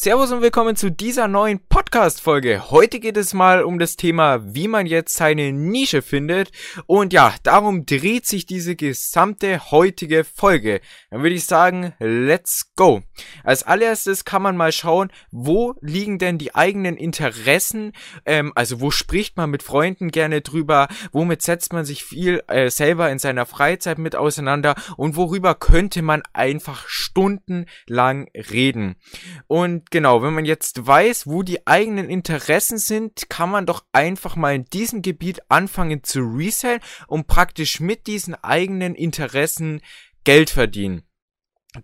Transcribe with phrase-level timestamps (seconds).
[0.00, 2.70] Servus und willkommen zu dieser neuen Podcast-Folge.
[2.70, 6.52] Heute geht es mal um das Thema, wie man jetzt seine Nische findet.
[6.86, 10.80] Und ja, darum dreht sich diese gesamte heutige Folge.
[11.10, 13.02] Dann würde ich sagen, let's go.
[13.42, 17.90] Als allererstes kann man mal schauen, wo liegen denn die eigenen Interessen?
[18.24, 20.86] Ähm, also wo spricht man mit Freunden gerne drüber?
[21.10, 24.76] Womit setzt man sich viel äh, selber in seiner Freizeit mit auseinander?
[24.96, 28.94] Und worüber könnte man einfach stundenlang reden?
[29.48, 34.36] Und genau, wenn man jetzt weiß, wo die eigenen Interessen sind, kann man doch einfach
[34.36, 39.80] mal in diesem Gebiet anfangen zu resellen und praktisch mit diesen eigenen Interessen
[40.24, 41.07] Geld verdienen.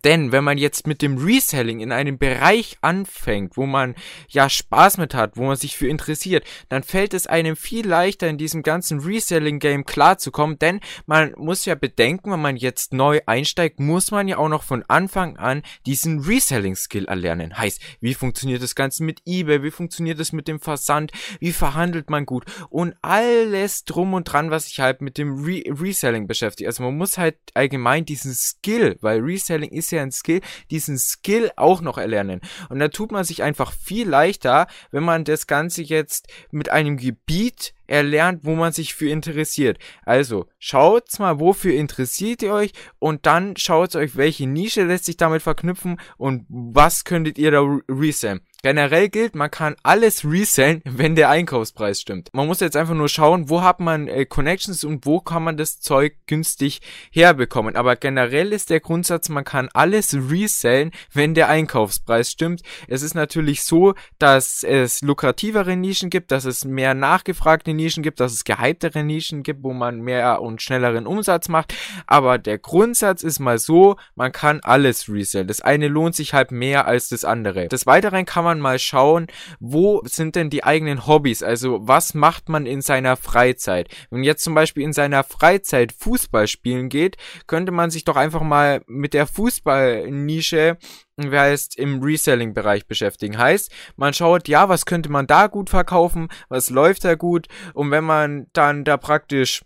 [0.03, 3.95] Denn wenn man jetzt mit dem Reselling in einem Bereich anfängt, wo man
[4.29, 8.29] ja Spaß mit hat, wo man sich für interessiert, dann fällt es einem viel leichter
[8.29, 13.81] in diesem ganzen Reselling-Game klarzukommen, denn man muss ja bedenken, wenn man jetzt neu einsteigt,
[13.81, 17.57] muss man ja auch noch von Anfang an diesen Reselling-Skill erlernen.
[17.57, 22.11] Heißt, wie funktioniert das Ganze mit eBay, wie funktioniert es mit dem Versand, wie verhandelt
[22.11, 26.67] man gut und alles drum und dran, was sich halt mit dem Re Reselling beschäftigt.
[26.67, 30.41] Also man muss halt allgemein diesen Skill, weil Reselling ist ja ein Skill,
[30.71, 32.41] diesen Skill auch noch erlernen.
[32.69, 36.97] Und da tut man sich einfach viel leichter, wenn man das Ganze jetzt mit einem
[36.97, 39.79] Gebiet erlernt, wo man sich für interessiert.
[40.05, 45.17] Also schaut mal, wofür interessiert ihr euch und dann schaut euch, welche Nische lässt sich
[45.17, 48.41] damit verknüpfen und was könntet ihr da resellen.
[48.65, 52.31] Generell gilt, man kann alles resellen, wenn der Einkaufspreis stimmt.
[52.33, 55.59] Man muss jetzt einfach nur schauen, wo hat man äh, Connections und wo kann man
[55.59, 56.81] das Zeug günstig
[57.13, 57.77] herbekommen.
[57.77, 62.63] Aber generell ist der Grundsatz, man kann alles resellen, wenn der Einkaufspreis stimmt.
[62.89, 68.21] Es ist natürlich so, dass es lukrativere Nischen gibt, dass es mehr nachgefragte Nischen gibt,
[68.21, 71.75] dass es gehyptere Nischen gibt, wo man mehr und schnelleren Umsatz macht.
[72.07, 75.47] Aber der Grundsatz ist mal so, man kann alles resellen.
[75.47, 77.69] Das eine lohnt sich halt mehr als das andere.
[77.69, 79.27] Des Weiteren kann man mal schauen,
[79.61, 81.43] wo sind denn die eigenen Hobbys?
[81.43, 83.89] Also was macht man in seiner Freizeit?
[84.11, 87.17] Wenn jetzt zum Beispiel in seiner Freizeit Fußball spielen geht,
[87.47, 90.79] könnte man sich doch einfach mal mit der Fußballnische
[91.17, 93.39] wie heißt, im Reselling-Bereich beschäftigen.
[93.39, 97.47] Heißt, man schaut, ja, was könnte man da gut verkaufen, was läuft da gut?
[97.73, 99.63] Und wenn man dann da praktisch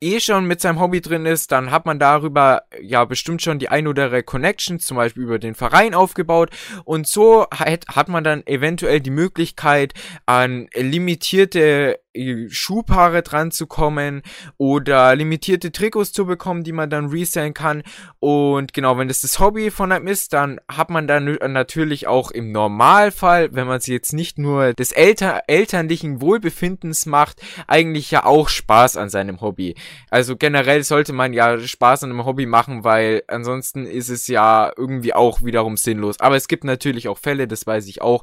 [0.00, 3.68] eh schon mit seinem Hobby drin ist, dann hat man darüber ja bestimmt schon die
[3.68, 6.50] ein oder andere Connection, zum Beispiel über den Verein aufgebaut.
[6.84, 9.94] Und so hat, hat man dann eventuell die Möglichkeit
[10.26, 12.00] an limitierte
[12.48, 14.22] Schuhpaare dran zu kommen
[14.56, 17.82] oder limitierte Trikots zu bekommen, die man dann resellen kann.
[18.20, 22.30] Und genau, wenn das das Hobby von einem ist, dann hat man dann natürlich auch
[22.30, 28.24] im Normalfall, wenn man es jetzt nicht nur des Elter elterlichen Wohlbefindens macht, eigentlich ja
[28.24, 29.74] auch Spaß an seinem Hobby.
[30.10, 34.72] Also generell sollte man ja Spaß an einem Hobby machen, weil ansonsten ist es ja
[34.76, 36.20] irgendwie auch wiederum sinnlos.
[36.20, 38.22] Aber es gibt natürlich auch Fälle, das weiß ich auch,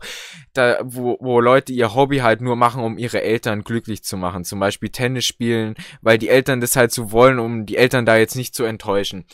[0.54, 4.18] da, wo, wo Leute ihr Hobby halt nur machen, um ihre Eltern glücklich glücklich zu
[4.18, 4.46] machen.
[4.46, 8.18] Zum Beispiel Tennis spielen, weil die Eltern das halt so wollen, um die Eltern da
[8.18, 9.26] jetzt nicht zu enttäuschen.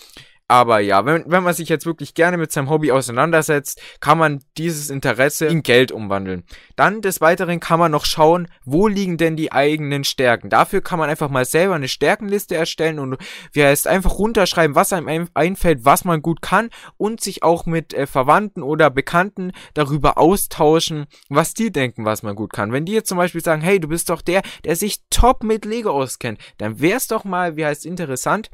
[0.51, 4.43] Aber ja, wenn, wenn man sich jetzt wirklich gerne mit seinem Hobby auseinandersetzt, kann man
[4.57, 6.43] dieses Interesse in Geld umwandeln.
[6.75, 10.49] Dann des Weiteren kann man noch schauen, wo liegen denn die eigenen Stärken.
[10.49, 13.17] Dafür kann man einfach mal selber eine Stärkenliste erstellen und
[13.53, 17.93] wie heißt einfach runterschreiben, was einem einfällt, was man gut kann und sich auch mit
[17.93, 22.71] äh, Verwandten oder Bekannten darüber austauschen, was die denken, was man gut kann.
[22.71, 25.63] Wenn die jetzt zum Beispiel sagen, hey, du bist doch der, der sich top mit
[25.65, 28.49] Lego auskennt, dann wär's doch mal, wie heißt interessant,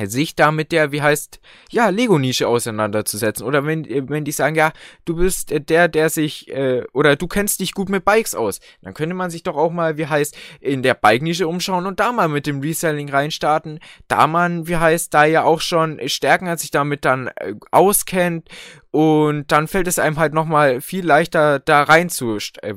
[0.00, 3.44] sich da mit der, wie heißt, ja, Lego-Nische auseinanderzusetzen.
[3.44, 4.72] Oder wenn, wenn die sagen, ja,
[5.04, 8.94] du bist der, der sich, äh, oder du kennst dich gut mit Bikes aus, dann
[8.94, 12.28] könnte man sich doch auch mal, wie heißt, in der Bike-Nische umschauen und da mal
[12.28, 13.80] mit dem Reselling reinstarten.
[14.08, 18.48] Da man, wie heißt, da ja auch schon Stärken hat, sich damit dann äh, auskennt
[18.92, 22.74] und dann fällt es einem halt nochmal viel leichter, da äh,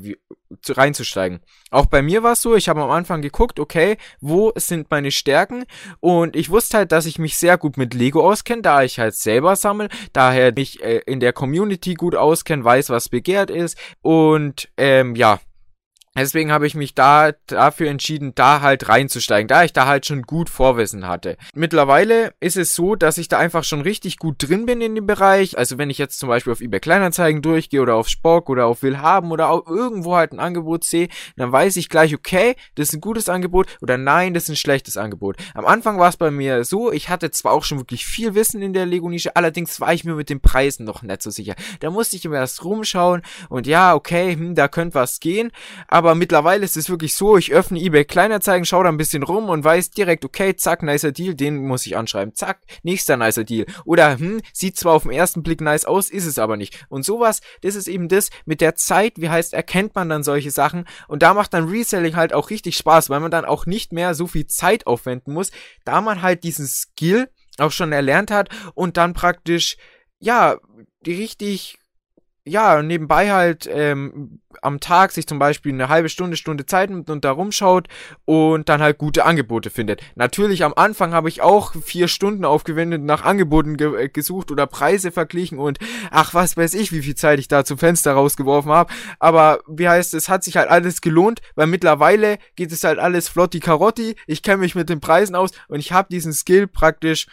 [0.61, 1.41] zu, reinzusteigen.
[1.71, 5.11] Auch bei mir war es so, ich habe am Anfang geguckt, okay, wo sind meine
[5.11, 5.65] Stärken?
[5.99, 9.15] Und ich wusste halt, dass ich mich sehr gut mit Lego auskenne, da ich halt
[9.15, 13.77] selber sammle, daher mich äh, in der Community gut auskenne, weiß, was begehrt ist.
[14.01, 15.41] Und ähm, ja,
[16.17, 20.21] Deswegen habe ich mich da dafür entschieden, da halt reinzusteigen, da ich da halt schon
[20.21, 21.35] gut Vorwissen hatte.
[21.53, 25.05] Mittlerweile ist es so, dass ich da einfach schon richtig gut drin bin in dem
[25.05, 25.57] Bereich.
[25.57, 28.81] Also wenn ich jetzt zum Beispiel auf eBay Kleinanzeigen durchgehe oder auf Spock oder auf
[28.81, 32.95] Willhaben oder auch irgendwo halt ein Angebot sehe, dann weiß ich gleich, okay, das ist
[32.95, 35.35] ein gutes Angebot oder nein, das ist ein schlechtes Angebot.
[35.53, 38.61] Am Anfang war es bei mir so, ich hatte zwar auch schon wirklich viel Wissen
[38.61, 41.55] in der Lego-Nische, allerdings war ich mir mit den Preisen noch nicht so sicher.
[41.81, 45.51] Da musste ich immer erst rumschauen und ja, okay, hm, da könnte was gehen,
[45.87, 49.23] aber aber mittlerweile ist es wirklich so, ich öffne eBay Kleinanzeigen, schaue da ein bisschen
[49.23, 52.35] rum und weiß direkt, okay, zack, nicer Deal, den muss ich anschreiben.
[52.35, 53.65] Zack, nächster nicer Deal.
[53.85, 56.85] Oder, hm, sieht zwar auf den ersten Blick nice aus, ist es aber nicht.
[56.89, 60.51] Und sowas, das ist eben das, mit der Zeit, wie heißt, erkennt man dann solche
[60.51, 63.91] Sachen und da macht dann Reselling halt auch richtig Spaß, weil man dann auch nicht
[63.91, 65.49] mehr so viel Zeit aufwenden muss,
[65.85, 69.77] da man halt diesen Skill auch schon erlernt hat und dann praktisch,
[70.19, 70.57] ja,
[71.05, 71.79] die richtig
[72.47, 77.09] ja, nebenbei halt ähm, am Tag sich zum Beispiel eine halbe Stunde, Stunde Zeit nimmt
[77.09, 77.87] und da rumschaut
[78.25, 80.01] und dann halt gute Angebote findet.
[80.13, 84.67] Natürlich am Anfang habe ich auch vier Stunden aufgewendet, nach Angeboten ge äh, gesucht oder
[84.67, 85.79] Preise verglichen und
[86.11, 88.93] ach, was weiß ich, wie viel Zeit ich da zum Fenster rausgeworfen habe.
[89.19, 93.27] Aber wie heißt es, hat sich halt alles gelohnt, weil mittlerweile geht es halt alles
[93.27, 94.15] flotti Karotti.
[94.27, 97.25] Ich kenne mich mit den Preisen aus und ich habe diesen Skill praktisch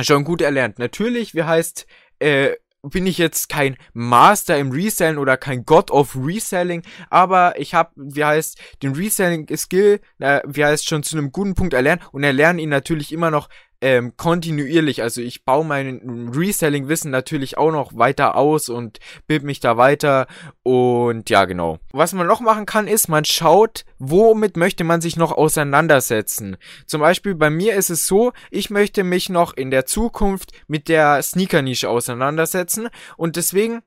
[0.00, 0.80] schon gut erlernt.
[0.80, 1.86] Natürlich, wie heißt,
[2.18, 2.56] äh,
[2.90, 7.90] bin ich jetzt kein Master im Reselling oder kein God of Reselling, aber ich habe,
[7.96, 12.62] wie heißt, den Reselling-Skill, äh, wie heißt, schon zu einem guten Punkt erlernt und erlerne
[12.62, 13.48] ihn natürlich immer noch
[13.80, 15.02] ähm, kontinuierlich.
[15.02, 20.26] Also ich baue mein Reselling-Wissen natürlich auch noch weiter aus und bild mich da weiter.
[20.62, 21.78] Und ja, genau.
[21.92, 26.56] Was man noch machen kann, ist, man schaut, womit möchte man sich noch auseinandersetzen.
[26.86, 30.88] Zum Beispiel bei mir ist es so, ich möchte mich noch in der Zukunft mit
[30.88, 32.88] der Sneaker-Nische auseinandersetzen.
[33.16, 33.82] Und deswegen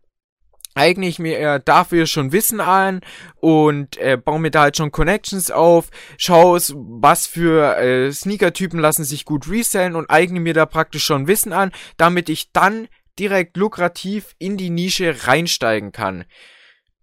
[0.76, 3.02] eigne ich mir äh, dafür schon Wissen an
[3.36, 9.04] und äh, baue mir da halt schon Connections auf, schaue, was für äh, Sneaker-Typen lassen
[9.04, 12.88] sich gut resellen und eigne mir da praktisch schon Wissen an, damit ich dann
[13.18, 16.26] direkt lukrativ in die Nische reinsteigen kann.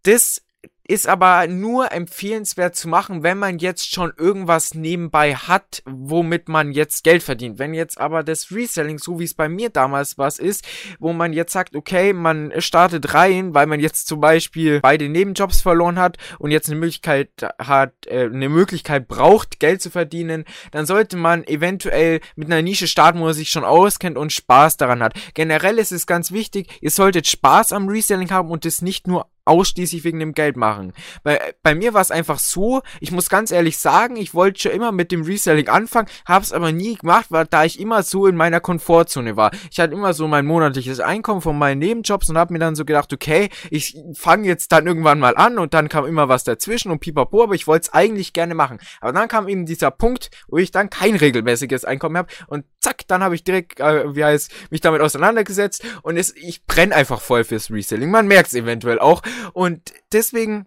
[0.03, 0.46] Das
[0.89, 6.73] ist aber nur empfehlenswert zu machen, wenn man jetzt schon irgendwas nebenbei hat, womit man
[6.73, 7.59] jetzt Geld verdient.
[7.59, 10.67] Wenn jetzt aber das Reselling, so wie es bei mir damals was ist,
[10.99, 15.61] wo man jetzt sagt, okay, man startet rein, weil man jetzt zum Beispiel beide Nebenjobs
[15.61, 20.87] verloren hat und jetzt eine Möglichkeit hat, äh, eine Möglichkeit braucht, Geld zu verdienen, dann
[20.87, 25.03] sollte man eventuell mit einer Nische starten, wo man sich schon auskennt und Spaß daran
[25.03, 25.15] hat.
[25.35, 29.27] Generell ist es ganz wichtig, ihr solltet Spaß am Reselling haben und es nicht nur
[29.47, 30.93] ausschließlich wegen dem Geld machen.
[31.23, 34.73] Bei, bei mir war es einfach so, ich muss ganz ehrlich sagen, ich wollte schon
[34.73, 38.27] immer mit dem Reselling anfangen, habe es aber nie gemacht, weil da ich immer so
[38.27, 39.53] in meiner Komfortzone war.
[39.71, 42.85] Ich hatte immer so mein monatliches Einkommen von meinen Nebenjobs und habe mir dann so
[42.85, 46.91] gedacht, okay, ich fange jetzt dann irgendwann mal an und dann kam immer was dazwischen
[46.91, 48.79] und pipapo, aber ich wollte es eigentlich gerne machen.
[49.01, 53.07] Aber dann kam eben dieser Punkt, wo ich dann kein regelmäßiges Einkommen habe und zack,
[53.07, 57.21] dann habe ich direkt, äh, wie heißt, mich damit auseinandergesetzt und es, ich brenne einfach
[57.21, 58.11] voll fürs Reselling.
[58.11, 59.23] Man merkt es eventuell auch
[59.53, 60.67] und deswegen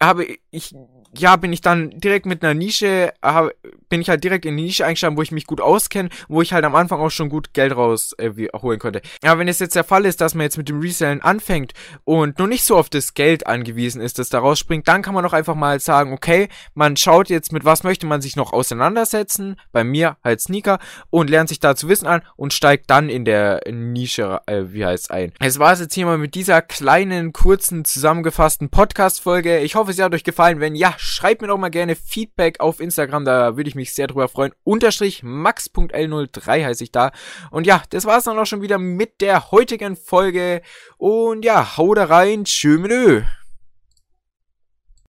[0.00, 0.74] habe ich
[1.14, 3.50] ja, bin ich dann direkt mit einer Nische, hab,
[3.88, 6.52] bin ich halt direkt in die Nische eingestiegen, wo ich mich gut auskenne, wo ich
[6.54, 9.02] halt am Anfang auch schon gut Geld rausholen äh, konnte.
[9.22, 11.72] Ja, wenn es jetzt der Fall ist, dass man jetzt mit dem Resellen anfängt
[12.04, 15.26] und nur nicht so auf das Geld angewiesen ist, das da rausspringt, dann kann man
[15.26, 19.56] auch einfach mal sagen, okay, man schaut jetzt, mit was möchte man sich noch auseinandersetzen,
[19.70, 20.78] bei mir halt Sneaker,
[21.10, 25.10] und lernt sich dazu Wissen an und steigt dann in der Nische, äh, wie heißt
[25.10, 25.32] ein.
[25.40, 29.58] Es war es jetzt hier mal mit dieser kleinen, kurzen, zusammengefassten Podcast-Folge.
[29.72, 30.60] Ich hoffe, sie hat euch gefallen.
[30.60, 34.06] Wenn ja, schreibt mir doch mal gerne Feedback auf Instagram, da würde ich mich sehr
[34.06, 34.52] drüber freuen.
[34.64, 37.10] Unterstrich max.l03 heiße ich da.
[37.50, 40.60] Und ja, das war's dann auch schon wieder mit der heutigen Folge.
[40.98, 43.22] Und ja, hau da rein, tschö mit Ö.